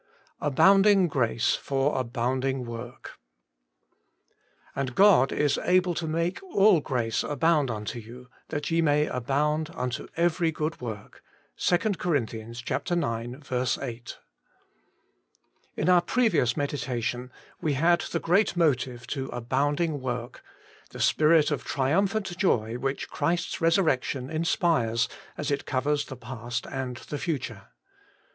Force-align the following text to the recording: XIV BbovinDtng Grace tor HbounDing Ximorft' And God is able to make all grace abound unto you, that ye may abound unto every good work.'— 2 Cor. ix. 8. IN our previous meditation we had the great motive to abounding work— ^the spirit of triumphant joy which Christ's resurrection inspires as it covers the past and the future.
XIV 0.41 0.55
BbovinDtng 0.55 1.09
Grace 1.09 1.59
tor 1.63 2.03
HbounDing 2.03 2.65
Ximorft' 2.65 3.09
And 4.75 4.95
God 4.95 5.31
is 5.31 5.59
able 5.59 5.93
to 5.93 6.07
make 6.07 6.41
all 6.41 6.79
grace 6.79 7.21
abound 7.21 7.69
unto 7.69 7.99
you, 7.99 8.27
that 8.47 8.71
ye 8.71 8.81
may 8.81 9.05
abound 9.05 9.69
unto 9.75 10.07
every 10.17 10.51
good 10.51 10.81
work.'— 10.81 11.23
2 11.57 11.77
Cor. 11.99 12.15
ix. 12.15 12.63
8. 13.79 14.17
IN 15.75 15.87
our 15.89 16.01
previous 16.01 16.57
meditation 16.57 17.31
we 17.61 17.73
had 17.73 18.01
the 18.01 18.19
great 18.19 18.57
motive 18.57 19.05
to 19.05 19.27
abounding 19.27 19.99
work— 20.01 20.43
^the 20.89 20.99
spirit 20.99 21.51
of 21.51 21.63
triumphant 21.63 22.35
joy 22.39 22.73
which 22.73 23.07
Christ's 23.11 23.61
resurrection 23.61 24.31
inspires 24.31 25.07
as 25.37 25.51
it 25.51 25.67
covers 25.67 26.05
the 26.05 26.17
past 26.17 26.65
and 26.65 26.95
the 26.97 27.19
future. 27.19 27.67